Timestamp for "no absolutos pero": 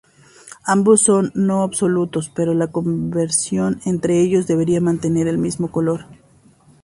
1.35-2.55